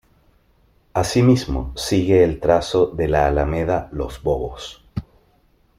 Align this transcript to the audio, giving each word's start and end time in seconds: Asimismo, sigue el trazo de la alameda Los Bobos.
Asimismo, 0.95 1.73
sigue 1.75 2.23
el 2.23 2.39
trazo 2.39 2.87
de 2.87 3.07
la 3.07 3.27
alameda 3.27 3.87
Los 3.91 4.23
Bobos. 4.23 4.83